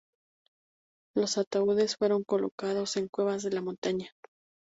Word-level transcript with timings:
Los 1.15 1.37
ataúdes 1.37 1.95
fueron 1.95 2.23
colocados 2.23 2.97
en 2.97 3.07
cuevas 3.07 3.43
de 3.43 3.51
la 3.51 3.61
montaña. 3.61 4.09